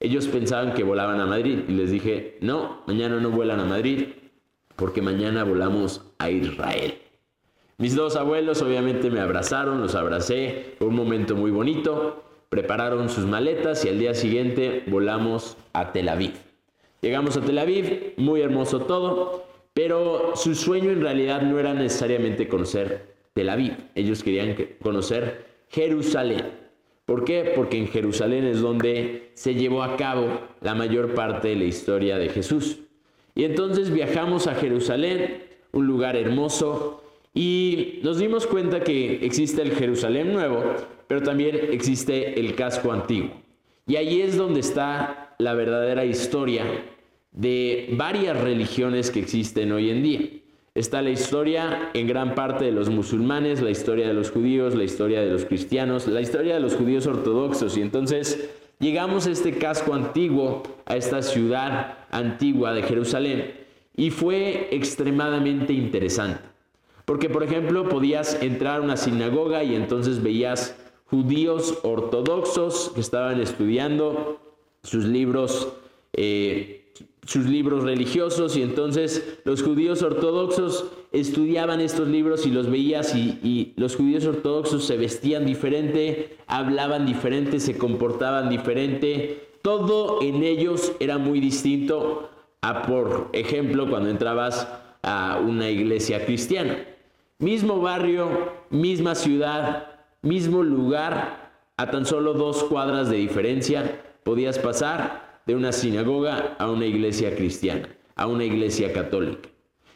Ellos 0.00 0.28
pensaban 0.28 0.74
que 0.74 0.84
volaban 0.84 1.20
a 1.20 1.26
Madrid 1.26 1.60
y 1.66 1.72
les 1.72 1.90
dije, 1.90 2.38
no, 2.40 2.82
mañana 2.86 3.18
no 3.18 3.30
vuelan 3.30 3.58
a 3.58 3.64
Madrid 3.64 4.10
porque 4.76 5.02
mañana 5.02 5.42
volamos 5.42 6.02
a 6.18 6.30
Israel. 6.30 6.98
Mis 7.78 7.96
dos 7.96 8.14
abuelos 8.14 8.62
obviamente 8.62 9.10
me 9.10 9.20
abrazaron, 9.20 9.80
los 9.80 9.96
abracé, 9.96 10.74
fue 10.78 10.86
un 10.86 10.94
momento 10.94 11.34
muy 11.34 11.50
bonito, 11.50 12.22
prepararon 12.48 13.08
sus 13.08 13.24
maletas 13.24 13.84
y 13.84 13.88
al 13.88 13.98
día 13.98 14.14
siguiente 14.14 14.84
volamos 14.86 15.56
a 15.72 15.90
Tel 15.90 16.08
Aviv. 16.08 16.34
Llegamos 17.00 17.36
a 17.36 17.40
Tel 17.40 17.58
Aviv, 17.58 18.14
muy 18.18 18.40
hermoso 18.40 18.80
todo, 18.82 19.47
pero 19.78 20.32
su 20.34 20.56
sueño 20.56 20.90
en 20.90 21.02
realidad 21.02 21.40
no 21.42 21.56
era 21.56 21.72
necesariamente 21.72 22.48
conocer 22.48 23.14
Tel 23.32 23.48
Aviv, 23.48 23.76
ellos 23.94 24.24
querían 24.24 24.56
conocer 24.82 25.46
Jerusalén. 25.68 26.46
¿Por 27.06 27.24
qué? 27.24 27.52
Porque 27.54 27.78
en 27.78 27.86
Jerusalén 27.86 28.44
es 28.44 28.60
donde 28.60 29.30
se 29.34 29.54
llevó 29.54 29.84
a 29.84 29.96
cabo 29.96 30.40
la 30.62 30.74
mayor 30.74 31.14
parte 31.14 31.46
de 31.46 31.54
la 31.54 31.66
historia 31.66 32.18
de 32.18 32.28
Jesús. 32.28 32.80
Y 33.36 33.44
entonces 33.44 33.92
viajamos 33.92 34.48
a 34.48 34.56
Jerusalén, 34.56 35.44
un 35.70 35.86
lugar 35.86 36.16
hermoso, 36.16 37.04
y 37.32 38.00
nos 38.02 38.18
dimos 38.18 38.48
cuenta 38.48 38.80
que 38.80 39.24
existe 39.24 39.62
el 39.62 39.76
Jerusalén 39.76 40.32
nuevo, 40.32 40.60
pero 41.06 41.22
también 41.22 41.56
existe 41.70 42.40
el 42.40 42.56
casco 42.56 42.90
antiguo. 42.90 43.30
Y 43.86 43.94
ahí 43.94 44.22
es 44.22 44.36
donde 44.36 44.58
está 44.58 45.36
la 45.38 45.54
verdadera 45.54 46.04
historia 46.04 46.64
de 47.38 47.90
varias 47.92 48.36
religiones 48.40 49.12
que 49.12 49.20
existen 49.20 49.70
hoy 49.70 49.90
en 49.90 50.02
día. 50.02 50.20
Está 50.74 51.02
la 51.02 51.10
historia 51.10 51.90
en 51.94 52.08
gran 52.08 52.34
parte 52.34 52.64
de 52.64 52.72
los 52.72 52.90
musulmanes, 52.90 53.62
la 53.62 53.70
historia 53.70 54.08
de 54.08 54.14
los 54.14 54.32
judíos, 54.32 54.74
la 54.74 54.82
historia 54.82 55.20
de 55.20 55.30
los 55.30 55.44
cristianos, 55.44 56.08
la 56.08 56.20
historia 56.20 56.54
de 56.54 56.60
los 56.60 56.74
judíos 56.74 57.06
ortodoxos. 57.06 57.76
Y 57.76 57.82
entonces 57.82 58.50
llegamos 58.80 59.28
a 59.28 59.30
este 59.30 59.52
casco 59.52 59.94
antiguo, 59.94 60.64
a 60.84 60.96
esta 60.96 61.22
ciudad 61.22 61.98
antigua 62.10 62.72
de 62.72 62.82
Jerusalén, 62.82 63.54
y 63.96 64.10
fue 64.10 64.68
extremadamente 64.72 65.72
interesante. 65.72 66.42
Porque, 67.04 67.30
por 67.30 67.44
ejemplo, 67.44 67.88
podías 67.88 68.42
entrar 68.42 68.80
a 68.80 68.84
una 68.84 68.96
sinagoga 68.96 69.62
y 69.62 69.76
entonces 69.76 70.24
veías 70.24 70.76
judíos 71.06 71.78
ortodoxos 71.84 72.90
que 72.96 73.00
estaban 73.00 73.40
estudiando 73.40 74.40
sus 74.82 75.04
libros, 75.04 75.68
eh, 76.12 76.87
sus 77.26 77.46
libros 77.46 77.84
religiosos 77.84 78.56
y 78.56 78.62
entonces 78.62 79.40
los 79.44 79.62
judíos 79.62 80.02
ortodoxos 80.02 80.86
estudiaban 81.12 81.80
estos 81.80 82.08
libros 82.08 82.46
y 82.46 82.50
los 82.50 82.70
veías 82.70 83.14
y, 83.14 83.38
y, 83.42 83.74
los 83.76 83.96
judíos 83.96 84.24
ortodoxos 84.24 84.84
se 84.84 84.96
vestían 84.96 85.44
diferente, 85.44 86.38
hablaban 86.46 87.06
diferente, 87.06 87.60
se 87.60 87.76
comportaban 87.76 88.48
diferente, 88.48 89.48
todo 89.62 90.22
en 90.22 90.42
ellos 90.42 90.92
era 91.00 91.18
muy 91.18 91.40
distinto 91.40 92.30
a, 92.60 92.82
por 92.82 93.28
ejemplo, 93.32 93.88
cuando 93.88 94.08
entrabas 94.08 94.66
a 95.02 95.40
una 95.44 95.70
iglesia 95.70 96.24
cristiana. 96.24 96.84
Mismo 97.38 97.80
barrio, 97.80 98.52
misma 98.70 99.14
ciudad, 99.14 99.86
mismo 100.22 100.62
lugar, 100.62 101.52
a 101.76 101.90
tan 101.90 102.04
solo 102.06 102.34
dos 102.34 102.64
cuadras 102.64 103.08
de 103.08 103.16
diferencia, 103.16 104.02
podías 104.24 104.58
pasar 104.58 105.27
de 105.48 105.56
una 105.56 105.72
sinagoga 105.72 106.54
a 106.58 106.70
una 106.70 106.86
iglesia 106.86 107.34
cristiana, 107.34 107.88
a 108.14 108.26
una 108.28 108.44
iglesia 108.44 108.92
católica. 108.92 109.48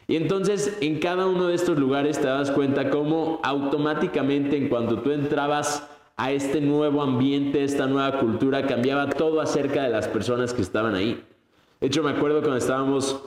Y 0.07 0.17
entonces 0.17 0.77
en 0.81 0.99
cada 0.99 1.27
uno 1.27 1.47
de 1.47 1.55
estos 1.55 1.77
lugares 1.77 2.19
te 2.19 2.27
das 2.27 2.51
cuenta 2.51 2.89
cómo 2.89 3.39
automáticamente 3.43 4.57
en 4.57 4.67
cuanto 4.67 4.99
tú 4.99 5.11
entrabas 5.11 5.87
a 6.17 6.31
este 6.31 6.59
nuevo 6.59 7.01
ambiente, 7.03 7.63
esta 7.63 7.85
nueva 7.85 8.19
cultura, 8.19 8.65
cambiaba 8.65 9.09
todo 9.09 9.41
acerca 9.41 9.83
de 9.83 9.89
las 9.89 10.07
personas 10.07 10.53
que 10.53 10.63
estaban 10.63 10.95
ahí. 10.95 11.23
De 11.79 11.87
hecho, 11.87 12.01
me 12.01 12.11
acuerdo 12.11 12.39
cuando 12.39 12.57
estábamos 12.57 13.21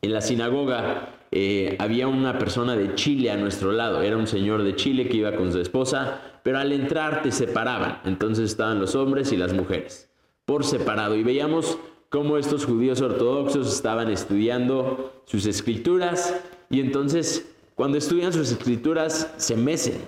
en 0.00 0.12
la 0.12 0.20
sinagoga, 0.20 1.16
eh, 1.32 1.76
había 1.80 2.06
una 2.06 2.38
persona 2.38 2.76
de 2.76 2.94
Chile 2.94 3.30
a 3.30 3.36
nuestro 3.36 3.72
lado, 3.72 4.02
era 4.02 4.16
un 4.16 4.28
señor 4.28 4.62
de 4.62 4.76
Chile 4.76 5.08
que 5.08 5.18
iba 5.18 5.34
con 5.34 5.52
su 5.52 5.60
esposa, 5.60 6.20
pero 6.44 6.58
al 6.58 6.70
entrar 6.72 7.22
te 7.22 7.32
separaban, 7.32 8.00
entonces 8.04 8.50
estaban 8.50 8.78
los 8.78 8.94
hombres 8.94 9.32
y 9.32 9.36
las 9.36 9.52
mujeres, 9.52 10.07
por 10.48 10.64
separado, 10.64 11.14
y 11.14 11.22
veíamos 11.22 11.76
cómo 12.08 12.38
estos 12.38 12.64
judíos 12.64 13.02
ortodoxos 13.02 13.70
estaban 13.70 14.10
estudiando 14.10 15.20
sus 15.26 15.44
escrituras, 15.44 16.40
y 16.70 16.80
entonces 16.80 17.54
cuando 17.74 17.98
estudian 17.98 18.32
sus 18.32 18.50
escrituras 18.50 19.30
se 19.36 19.56
mecen, 19.56 19.98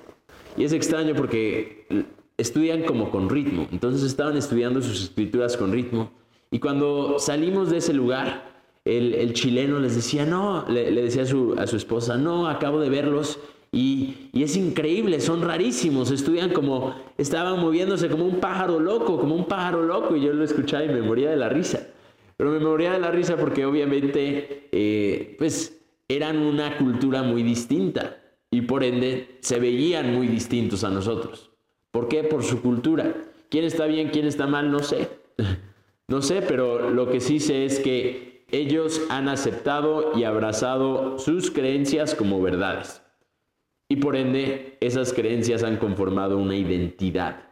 y 0.57 0.65
es 0.65 0.73
extraño 0.73 1.15
porque 1.15 2.07
estudian 2.39 2.85
como 2.85 3.11
con 3.11 3.29
ritmo, 3.29 3.69
entonces 3.71 4.03
estaban 4.03 4.35
estudiando 4.39 4.81
sus 4.81 5.03
escrituras 5.03 5.59
con 5.59 5.73
ritmo, 5.73 6.11
y 6.51 6.59
cuando 6.59 7.19
salimos 7.19 7.69
de 7.69 7.77
ese 7.77 7.93
lugar, 7.93 8.51
el, 8.87 9.35
chileno 9.35 9.79
les 9.79 9.95
decía, 9.95 10.25
no, 10.25 10.65
le, 10.71 10.91
decía 10.91 11.25
a 11.25 11.27
su, 11.27 11.55
a 11.59 11.67
su, 11.67 11.77
esposa, 11.77 12.17
no, 12.17 12.49
acabo 12.49 12.81
de 12.81 12.89
verlos 12.89 13.39
y, 13.73 14.31
es 14.33 14.57
increíble, 14.57 15.21
son 15.21 15.43
rarísimos, 15.43 16.11
estudian 16.11 16.51
como, 16.53 16.95
estaban 17.19 17.61
moviéndose 17.61 18.09
como 18.09 18.25
un 18.25 18.41
pájaro 18.41 18.81
loco, 18.81 19.19
como 19.19 19.35
un 19.35 19.47
pájaro 19.47 19.83
loco, 19.83 20.17
y 20.17 20.23
yo 20.23 20.33
lo 20.33 20.45
escuchaba 20.45 20.85
y 20.85 20.89
me 20.89 21.03
moría 21.03 21.31
de 21.31 21.37
la 21.37 21.49
risa. 21.49 21.89
Pero 22.37 22.51
me 22.51 22.59
moría 22.59 22.93
de 22.93 23.01
la 23.01 23.11
risa 23.11 23.37
porque 23.37 23.67
obviamente, 23.67 24.69
eh, 24.73 25.37
pues, 25.39 25.79
eran 26.09 26.39
una 26.39 26.79
cultura 26.79 27.23
muy 27.23 27.43
distinta 27.43 28.17
y 28.51 28.63
por 28.63 28.83
ende 28.83 29.39
se 29.41 29.61
veían 29.61 30.15
muy 30.15 30.27
distintos 30.27 30.83
a 30.83 30.91
nosotros. 30.91 31.51
¿Por 31.91 32.09
qué? 32.09 32.25
Por 32.25 32.43
su 32.43 32.63
cultura. 32.63 33.15
¿Quién 33.49 33.65
está 33.65 33.87
bien, 33.87 34.09
quién 34.09 34.27
está 34.27 34.47
mal? 34.47 34.71
No 34.71 34.81
sé. 34.81 35.09
No 36.09 36.23
sé, 36.23 36.43
pero 36.43 36.91
lo 36.91 37.09
que 37.09 37.21
sí 37.21 37.39
sé 37.39 37.65
es 37.65 37.79
que 37.79 38.45
ellos 38.51 39.01
han 39.11 39.29
aceptado 39.29 40.11
y 40.19 40.25
abrazado 40.25 41.21
sus 41.21 41.53
creencias 41.53 42.17
como 42.17 42.43
verdades. 42.43 43.01
Y 43.91 43.97
por 43.97 44.15
ende, 44.15 44.79
esas 44.81 45.13
creencias 45.13 45.65
han 45.65 45.77
conformado 45.77 46.39
una 46.39 46.55
identidad. 46.55 47.43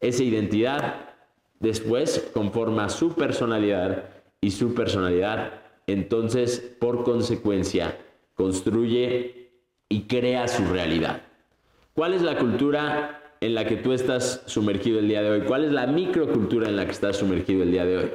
Esa 0.00 0.22
identidad 0.22 1.10
después 1.58 2.30
conforma 2.32 2.88
su 2.88 3.14
personalidad 3.14 4.04
y 4.40 4.52
su 4.52 4.72
personalidad 4.72 5.60
entonces, 5.88 6.76
por 6.78 7.02
consecuencia, 7.02 7.98
construye 8.36 9.50
y 9.88 10.02
crea 10.02 10.46
su 10.46 10.64
realidad. 10.64 11.22
¿Cuál 11.92 12.14
es 12.14 12.22
la 12.22 12.38
cultura 12.38 13.34
en 13.40 13.56
la 13.56 13.66
que 13.66 13.76
tú 13.76 13.92
estás 13.92 14.44
sumergido 14.46 15.00
el 15.00 15.08
día 15.08 15.22
de 15.22 15.30
hoy? 15.30 15.40
¿Cuál 15.40 15.64
es 15.64 15.72
la 15.72 15.88
microcultura 15.88 16.68
en 16.68 16.76
la 16.76 16.84
que 16.84 16.92
estás 16.92 17.16
sumergido 17.16 17.64
el 17.64 17.72
día 17.72 17.84
de 17.84 17.96
hoy? 17.96 18.10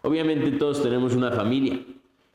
Obviamente 0.00 0.52
todos 0.52 0.82
tenemos 0.82 1.14
una 1.14 1.30
familia, 1.30 1.78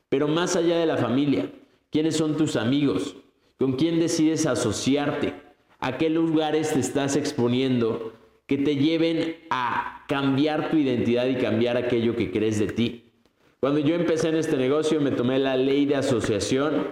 pero 0.08 0.28
más 0.28 0.54
allá 0.54 0.78
de 0.78 0.86
la 0.86 0.98
familia, 0.98 1.50
¿quiénes 1.90 2.16
son 2.16 2.36
tus 2.36 2.54
amigos? 2.54 3.16
¿Con 3.58 3.74
quién 3.74 4.00
decides 4.00 4.46
asociarte? 4.46 5.32
¿A 5.78 5.96
qué 5.96 6.10
lugares 6.10 6.72
te 6.72 6.80
estás 6.80 7.14
exponiendo 7.14 8.12
que 8.46 8.58
te 8.58 8.76
lleven 8.76 9.36
a 9.50 10.04
cambiar 10.08 10.70
tu 10.70 10.76
identidad 10.76 11.26
y 11.26 11.36
cambiar 11.36 11.76
aquello 11.76 12.16
que 12.16 12.32
crees 12.32 12.58
de 12.58 12.66
ti? 12.66 13.12
Cuando 13.60 13.80
yo 13.80 13.94
empecé 13.94 14.28
en 14.28 14.36
este 14.36 14.56
negocio 14.56 15.00
me 15.00 15.12
tomé 15.12 15.38
la 15.38 15.56
ley 15.56 15.86
de 15.86 15.96
asociación 15.96 16.88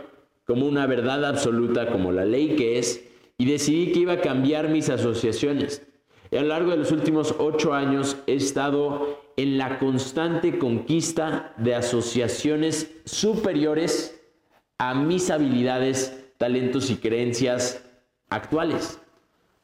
como 0.47 0.67
una 0.67 0.87
verdad 0.87 1.25
absoluta, 1.25 1.91
como 1.91 2.13
la 2.13 2.25
ley 2.25 2.57
que 2.57 2.79
es, 2.79 3.09
y 3.39 3.45
decidí 3.45 3.93
que 3.93 4.01
iba 4.01 4.15
a 4.15 4.21
cambiar 4.21 4.69
mis 4.69 4.89
asociaciones. 4.89 5.83
Y 6.31 6.37
a 6.37 6.43
lo 6.43 6.49
largo 6.49 6.71
de 6.71 6.79
los 6.79 6.93
últimos 6.93 7.35
ocho 7.39 7.75
años 7.75 8.17
he 8.27 8.35
estado 8.35 9.21
en 9.37 9.59
la 9.59 9.79
constante 9.79 10.59
conquista 10.59 11.55
de 11.59 11.75
asociaciones 11.75 12.91
superiores 13.05 14.21
a 14.79 14.95
mis 14.95 15.31
habilidades, 15.31 16.22
talentos 16.43 16.91
y 16.91 16.97
creencias 16.97 17.85
actuales. 18.29 18.99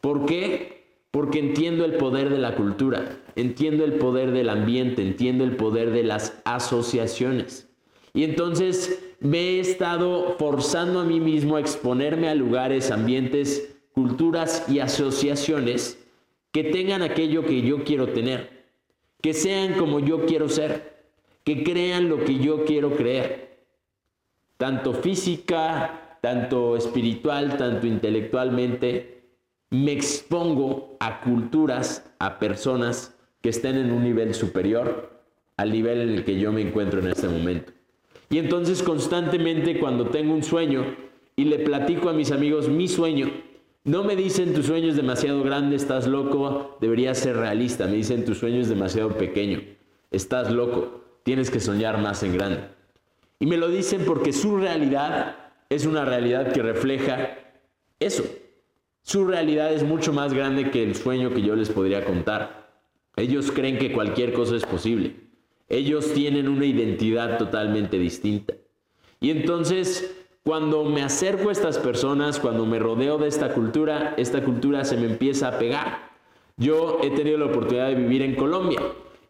¿Por 0.01 0.27
qué? 0.27 0.85
Porque 1.11 1.41
entiendo 1.41 1.85
el 1.85 1.95
poder 1.95 2.31
de 2.31 2.39
la 2.39 2.55
cultura, 2.55 3.19
entiendo 3.35 3.85
el 3.85 3.95
poder 3.95 4.31
del 4.31 4.49
ambiente, 4.49 5.03
entiendo 5.03 5.43
el 5.43 5.57
poder 5.57 5.91
de 5.91 6.05
las 6.05 6.41
asociaciones. 6.45 7.69
Y 8.15 8.23
entonces 8.23 9.03
me 9.19 9.39
he 9.39 9.59
estado 9.59 10.37
forzando 10.39 11.01
a 11.01 11.05
mí 11.05 11.19
mismo 11.19 11.57
a 11.57 11.61
exponerme 11.61 12.29
a 12.29 12.37
lugares, 12.37 12.93
ambientes, 12.93 13.75
culturas 13.93 14.65
y 14.69 14.79
asociaciones 14.79 15.99
que 16.53 16.63
tengan 16.63 17.03
aquello 17.03 17.45
que 17.45 17.63
yo 17.63 17.83
quiero 17.83 18.11
tener 18.11 18.57
que 19.21 19.35
sean 19.35 19.75
como 19.75 19.99
yo 19.99 20.27
quiero 20.27 20.49
ser, 20.49 21.09
que 21.43 21.65
crean 21.65 22.09
lo 22.09 22.25
que 22.25 22.39
yo 22.39 22.65
quiero 22.65 22.95
creer, 22.95 23.65
tanto 24.57 24.95
física, 24.95 26.08
tanto 26.21 26.77
espiritual, 26.77 27.57
tanto 27.57 27.87
intelectualmente, 27.87 29.23
me 29.71 29.93
expongo 29.93 30.97
a 31.01 31.21
culturas, 31.21 32.11
a 32.19 32.39
personas 32.39 33.17
que 33.41 33.51
estén 33.51 33.77
en 33.77 33.93
un 33.93 34.03
nivel 34.03 34.35
superior 34.35 35.19
al 35.59 35.73
nivel 35.73 36.01
en 36.01 36.11
el 36.11 36.25
que 36.25 36.39
yo 36.39 36.53
me 36.53 36.63
encuentro 36.63 37.01
en 37.01 37.09
este 37.09 37.29
momento. 37.29 37.73
Y 38.31 38.39
entonces 38.39 38.83
constantemente 38.83 39.79
cuando 39.79 40.09
tengo 40.09 40.33
un 40.33 40.43
sueño 40.43 40.97
y 41.37 41.45
le 41.45 41.59
platico 41.59 42.09
a 42.09 42.13
mis 42.13 42.31
amigos 42.31 42.69
mi 42.69 42.89
sueño, 42.89 43.31
no 43.85 44.05
me 44.05 44.17
dicen 44.17 44.55
tu 44.55 44.63
sueño 44.63 44.89
es 44.89 44.97
demasiado 44.97 45.43
grande, 45.43 45.77
estás 45.77 46.07
loco, 46.07 46.79
deberías 46.81 47.19
ser 47.19 47.37
realista. 47.37 47.87
Me 47.87 47.97
dicen 47.97 48.25
tu 48.25 48.35
sueño 48.35 48.61
es 48.61 48.69
demasiado 48.69 49.17
pequeño, 49.19 49.61
estás 50.11 50.51
loco, 50.51 51.05
tienes 51.25 51.51
que 51.51 51.61
soñar 51.61 51.99
más 52.01 52.23
en 52.23 52.35
grande. 52.35 52.61
Y 53.41 53.47
me 53.47 53.57
lo 53.57 53.69
dicen 53.69 54.05
porque 54.07 54.33
su 54.33 54.59
realidad 54.59 55.48
es 55.71 55.87
una 55.87 56.05
realidad 56.05 56.53
que 56.53 56.63
refleja 56.63 57.39
eso. 58.01 58.25
Su 59.03 59.27
realidad 59.27 59.73
es 59.73 59.83
mucho 59.83 60.13
más 60.13 60.35
grande 60.35 60.71
que 60.71 60.83
el 60.83 60.95
sueño 60.95 61.33
que 61.33 61.43
yo 61.43 61.57
les 61.57 61.71
podría 61.71 62.05
contar. 62.05 62.69
Ellos 63.17 63.51
creen 63.51 63.79
que 63.79 63.93
cualquier 63.93 64.33
cosa 64.33 64.57
es 64.57 64.65
posible. 64.65 65.17
Ellos 65.69 66.13
tienen 66.15 66.49
una 66.49 66.67
identidad 66.67 67.39
totalmente 67.39 67.99
distinta. 67.99 68.55
Y 69.21 69.31
entonces 69.31 70.15
cuando 70.49 70.83
me 70.85 71.03
acerco 71.03 71.51
a 71.51 71.53
estas 71.53 71.77
personas, 71.77 72.39
cuando 72.39 72.65
me 72.65 72.79
rodeo 72.79 73.19
de 73.19 73.29
esta 73.29 73.53
cultura, 73.53 74.15
esta 74.17 74.43
cultura 74.43 74.83
se 74.87 74.97
me 74.97 75.05
empieza 75.05 75.49
a 75.49 75.59
pegar. 75.59 76.09
Yo 76.57 77.01
he 77.03 77.11
tenido 77.11 77.37
la 77.37 77.45
oportunidad 77.45 77.89
de 77.89 77.97
vivir 77.97 78.23
en 78.23 78.35
Colombia 78.35 78.81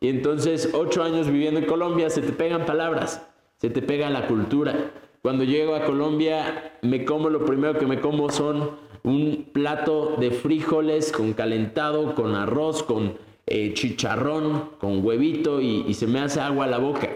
y 0.00 0.10
entonces 0.10 0.70
ocho 0.74 1.02
años 1.02 1.28
viviendo 1.28 1.58
en 1.58 1.66
Colombia 1.66 2.08
se 2.08 2.22
te 2.22 2.32
pegan 2.32 2.66
palabras, 2.66 3.26
se 3.56 3.68
te 3.68 3.82
pega 3.82 4.08
la 4.10 4.28
cultura. 4.28 4.92
Cuando 5.22 5.44
llego 5.44 5.74
a 5.74 5.84
Colombia 5.84 6.78
me 6.82 7.04
como 7.04 7.28
lo 7.28 7.44
primero 7.44 7.78
que 7.78 7.86
me 7.86 8.00
como 8.00 8.30
son 8.30 8.70
un 9.02 9.48
plato 9.52 10.16
de 10.18 10.30
frijoles 10.30 11.12
con 11.12 11.32
calentado, 11.32 12.14
con 12.14 12.34
arroz, 12.34 12.82
con 12.82 13.16
eh, 13.46 13.72
chicharrón, 13.74 14.70
con 14.78 15.04
huevito 15.04 15.60
y, 15.60 15.92
se 15.94 16.06
me 16.06 16.20
hace 16.20 16.40
agua 16.40 16.66
a 16.66 16.68
la 16.68 16.78
boca. 16.78 17.08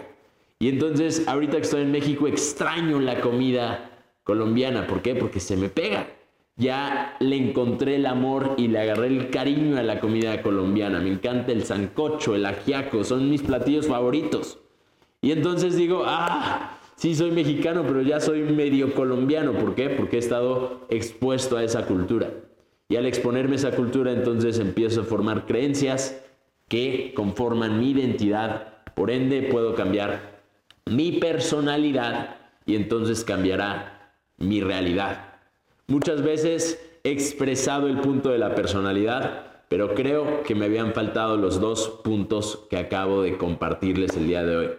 Y 0.59 0.69
entonces 0.69 1.27
ahorita 1.27 1.57
que 1.57 1.63
estoy 1.63 1.81
en 1.81 1.91
México 1.91 2.27
extraño 2.27 2.99
la 2.99 3.21
comida 3.21 3.91
colombiana. 4.23 4.87
¿Por 4.87 5.01
qué? 5.01 5.15
Porque 5.15 5.39
se 5.39 5.55
me 5.57 5.69
pega. 5.69 6.07
Ya 6.55 7.15
le 7.19 7.35
encontré 7.35 7.95
el 7.95 8.05
amor 8.05 8.55
y 8.57 8.67
le 8.67 8.79
agarré 8.79 9.07
el 9.07 9.29
cariño 9.29 9.77
a 9.77 9.83
la 9.83 9.99
comida 9.99 10.41
colombiana. 10.41 10.99
Me 10.99 11.09
encanta 11.09 11.51
el 11.51 11.65
sancocho, 11.65 12.35
el 12.35 12.45
ajiaco, 12.45 13.03
son 13.03 13.29
mis 13.29 13.41
platillos 13.41 13.87
favoritos. 13.87 14.59
Y 15.21 15.31
entonces 15.31 15.75
digo, 15.75 16.03
ah, 16.05 16.79
sí 17.03 17.13
soy 17.15 17.31
mexicano, 17.31 17.83
pero 17.85 18.01
ya 18.01 18.21
soy 18.21 18.43
medio 18.43 18.93
colombiano. 18.93 19.51
¿Por 19.51 19.75
qué? 19.75 19.89
Porque 19.89 20.15
he 20.15 20.19
estado 20.19 20.87
expuesto 20.89 21.57
a 21.57 21.63
esa 21.65 21.85
cultura. 21.85 22.29
Y 22.87 22.95
al 22.95 23.05
exponerme 23.05 23.55
a 23.55 23.57
esa 23.57 23.71
cultura, 23.71 24.13
entonces 24.13 24.57
empiezo 24.57 25.01
a 25.01 25.03
formar 25.03 25.45
creencias 25.45 26.23
que 26.69 27.11
conforman 27.13 27.77
mi 27.77 27.91
identidad. 27.91 28.85
Por 28.95 29.11
ende, 29.11 29.49
puedo 29.51 29.75
cambiar 29.75 30.43
mi 30.85 31.11
personalidad 31.19 32.37
y 32.65 32.77
entonces 32.77 33.25
cambiará 33.25 34.15
mi 34.37 34.61
realidad. 34.61 35.39
Muchas 35.87 36.21
veces 36.21 36.81
he 37.03 37.11
expresado 37.11 37.89
el 37.89 37.99
punto 37.99 38.29
de 38.29 38.37
la 38.37 38.55
personalidad, 38.55 39.65
pero 39.67 39.93
creo 39.93 40.43
que 40.43 40.55
me 40.55 40.67
habían 40.67 40.93
faltado 40.93 41.35
los 41.35 41.59
dos 41.59 41.99
puntos 42.01 42.65
que 42.69 42.77
acabo 42.77 43.23
de 43.23 43.37
compartirles 43.37 44.15
el 44.15 44.27
día 44.27 44.45
de 44.45 44.55
hoy. 44.55 44.69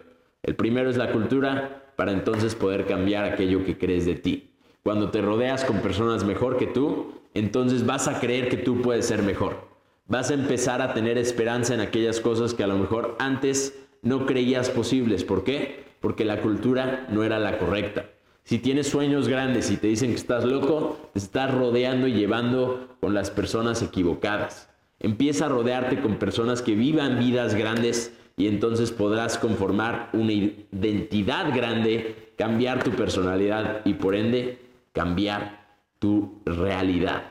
El 0.42 0.56
primero 0.56 0.88
es 0.88 0.96
la 0.96 1.12
cultura 1.12 1.83
para 1.96 2.12
entonces 2.12 2.54
poder 2.54 2.86
cambiar 2.86 3.24
aquello 3.24 3.64
que 3.64 3.78
crees 3.78 4.06
de 4.06 4.14
ti. 4.14 4.50
Cuando 4.82 5.10
te 5.10 5.22
rodeas 5.22 5.64
con 5.64 5.80
personas 5.80 6.24
mejor 6.24 6.56
que 6.56 6.66
tú, 6.66 7.20
entonces 7.32 7.86
vas 7.86 8.08
a 8.08 8.20
creer 8.20 8.48
que 8.48 8.56
tú 8.56 8.82
puedes 8.82 9.06
ser 9.06 9.22
mejor. 9.22 9.68
Vas 10.06 10.30
a 10.30 10.34
empezar 10.34 10.82
a 10.82 10.92
tener 10.92 11.16
esperanza 11.16 11.72
en 11.72 11.80
aquellas 11.80 12.20
cosas 12.20 12.52
que 12.52 12.62
a 12.62 12.66
lo 12.66 12.76
mejor 12.76 13.16
antes 13.18 13.78
no 14.02 14.26
creías 14.26 14.68
posibles. 14.68 15.24
¿Por 15.24 15.44
qué? 15.44 15.84
Porque 16.00 16.24
la 16.24 16.42
cultura 16.42 17.06
no 17.10 17.24
era 17.24 17.38
la 17.38 17.58
correcta. 17.58 18.10
Si 18.44 18.58
tienes 18.58 18.88
sueños 18.88 19.26
grandes 19.26 19.70
y 19.70 19.78
te 19.78 19.86
dicen 19.86 20.10
que 20.10 20.16
estás 20.16 20.44
loco, 20.44 20.98
te 21.14 21.18
estás 21.18 21.54
rodeando 21.54 22.06
y 22.06 22.12
llevando 22.12 22.88
con 23.00 23.14
las 23.14 23.30
personas 23.30 23.80
equivocadas. 23.80 24.68
Empieza 25.00 25.46
a 25.46 25.48
rodearte 25.48 26.02
con 26.02 26.16
personas 26.16 26.60
que 26.60 26.74
vivan 26.74 27.18
vidas 27.18 27.54
grandes 27.54 28.12
y 28.36 28.48
entonces 28.48 28.90
podrás 28.90 29.38
conformar 29.38 30.10
una 30.12 30.32
identidad 30.32 31.54
grande, 31.54 32.32
cambiar 32.36 32.82
tu 32.82 32.90
personalidad 32.90 33.82
y 33.84 33.94
por 33.94 34.14
ende 34.14 34.58
cambiar 34.92 35.64
tu 35.98 36.40
realidad. 36.44 37.24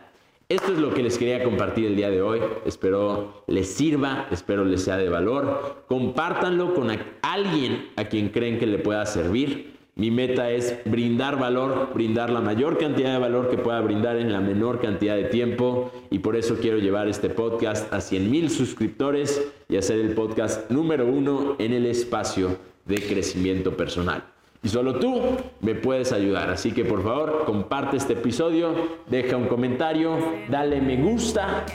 Esto 0.49 0.73
es 0.73 0.77
lo 0.77 0.93
que 0.93 1.01
les 1.01 1.17
quería 1.17 1.43
compartir 1.43 1.85
el 1.85 1.95
día 1.95 2.09
de 2.09 2.21
hoy. 2.21 2.39
Espero 2.65 3.43
les 3.47 3.73
sirva, 3.73 4.27
espero 4.29 4.63
les 4.63 4.83
sea 4.83 4.97
de 4.97 5.09
valor. 5.09 5.85
Compártanlo 5.87 6.73
con 6.73 6.89
alguien 7.21 7.89
a 7.95 8.05
quien 8.05 8.29
creen 8.29 8.59
que 8.59 8.67
le 8.67 8.77
pueda 8.77 9.05
servir. 9.05 9.72
Mi 9.95 10.09
meta 10.09 10.49
es 10.49 10.79
brindar 10.85 11.37
valor, 11.37 11.91
brindar 11.93 12.31
la 12.31 12.41
mayor 12.41 12.79
cantidad 12.79 13.13
de 13.13 13.19
valor 13.19 13.51
que 13.51 13.59
pueda 13.59 13.79
brindar 13.79 14.17
en 14.17 14.31
la 14.31 14.41
menor 14.41 14.81
cantidad 14.81 15.15
de 15.15 15.25
tiempo 15.25 15.91
y 16.09 16.17
por 16.17 16.35
eso 16.35 16.57
quiero 16.59 16.79
llevar 16.79 17.07
este 17.07 17.29
podcast 17.29 17.93
a 17.93 18.01
100 18.01 18.31
mil 18.31 18.49
suscriptores 18.49 19.53
y 19.69 19.77
hacer 19.77 19.99
el 19.99 20.15
podcast 20.15 20.71
número 20.71 21.05
uno 21.05 21.55
en 21.59 21.73
el 21.73 21.85
espacio 21.85 22.57
de 22.85 22.95
crecimiento 23.03 23.77
personal. 23.77 24.23
Y 24.63 24.69
solo 24.69 24.95
tú 24.95 25.21
me 25.61 25.75
puedes 25.75 26.11
ayudar, 26.11 26.49
así 26.49 26.71
que 26.71 26.85
por 26.85 27.03
favor 27.03 27.43
comparte 27.45 27.97
este 27.97 28.13
episodio, 28.13 28.73
deja 29.07 29.37
un 29.37 29.47
comentario, 29.47 30.17
dale 30.49 30.81
me 30.81 30.97
gusta 30.97 31.67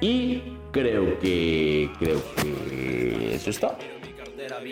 y 0.00 0.40
creo 0.70 1.18
que 1.18 1.90
creo 1.98 2.22
que 2.36 3.34
eso 3.34 3.50
es 3.50 3.58
todo. 3.58 3.95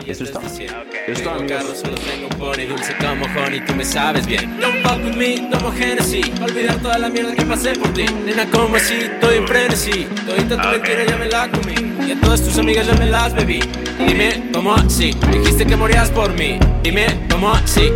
Eso 0.06 0.24
es 0.24 0.32
todo. 0.32 0.42
Eso 0.46 0.72
es 1.08 1.22
todo, 1.22 1.34
amigos. 1.34 1.78
Solo 1.78 1.94
tengo 1.96 2.28
pony 2.38 2.64
dulce 2.66 2.96
como 2.96 3.26
honey, 3.26 3.60
tú 3.66 3.74
me 3.74 3.84
sabes 3.84 4.26
bien. 4.26 4.58
Don't 4.58 4.82
fuck 4.82 5.04
with 5.04 5.14
me, 5.14 5.46
tomo 5.50 5.70
Genesis. 5.72 6.30
Olvidar 6.40 6.76
toda 6.76 6.98
la 6.98 7.10
mierda 7.10 7.34
que 7.34 7.44
pasé 7.44 7.74
por 7.74 7.92
ti. 7.92 8.06
Nena, 8.24 8.46
como 8.50 8.76
así, 8.76 8.94
estoy 8.94 9.36
en 9.36 9.46
frenesí. 9.46 10.06
Todita 10.26 10.62
tu 10.62 10.68
mentira 10.68 11.04
ya 11.04 11.16
me 11.18 11.26
la 11.26 11.50
comí. 11.50 11.74
Y 12.06 12.12
a 12.12 12.20
todas 12.20 12.42
tus 12.42 12.56
amigas 12.58 12.86
ya 12.86 12.94
me 12.94 13.06
las 13.06 13.34
bebí. 13.34 13.60
Dime, 13.98 14.48
¿cómo 14.54 14.74
así? 14.74 15.14
Dijiste 15.30 15.66
que 15.66 15.76
morías 15.76 16.10
por 16.10 16.32
mí. 16.32 16.58
Dime, 16.82 17.06
¿cómo 17.30 17.52
así? 17.52 17.90